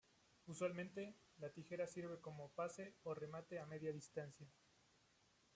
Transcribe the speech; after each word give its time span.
Usualmente, 0.47 1.15
la 1.37 1.51
tijera 1.53 1.85
sirve 1.85 2.19
como 2.21 2.49
pase 2.55 2.95
o 3.07 3.13
remate 3.13 3.59
a 3.59 3.67
media 3.67 3.91
distancia. 3.93 4.49